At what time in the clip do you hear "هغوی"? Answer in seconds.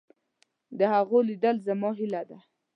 0.93-1.21